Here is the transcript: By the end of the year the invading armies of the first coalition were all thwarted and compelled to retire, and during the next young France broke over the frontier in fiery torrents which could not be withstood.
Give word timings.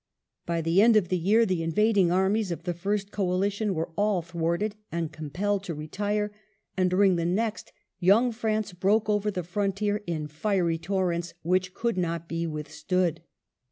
By 0.47 0.61
the 0.61 0.81
end 0.81 0.95
of 0.95 1.09
the 1.09 1.15
year 1.19 1.45
the 1.45 1.61
invading 1.61 2.11
armies 2.11 2.49
of 2.49 2.63
the 2.63 2.73
first 2.73 3.11
coalition 3.11 3.75
were 3.75 3.91
all 3.95 4.23
thwarted 4.23 4.75
and 4.91 5.11
compelled 5.11 5.63
to 5.65 5.75
retire, 5.75 6.31
and 6.75 6.89
during 6.89 7.17
the 7.17 7.23
next 7.27 7.71
young 7.99 8.31
France 8.31 8.73
broke 8.73 9.09
over 9.11 9.29
the 9.29 9.43
frontier 9.43 10.01
in 10.07 10.27
fiery 10.27 10.79
torrents 10.79 11.35
which 11.43 11.75
could 11.75 11.99
not 11.99 12.27
be 12.27 12.47
withstood. 12.47 13.21